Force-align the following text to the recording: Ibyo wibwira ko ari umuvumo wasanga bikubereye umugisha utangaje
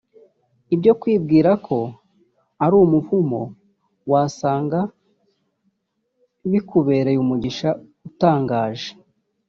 Ibyo 0.73 0.91
wibwira 1.01 1.51
ko 1.67 1.77
ari 2.63 2.75
umuvumo 2.85 3.41
wasanga 4.11 4.79
bikubereye 6.51 7.17
umugisha 7.23 7.69
utangaje 8.07 8.89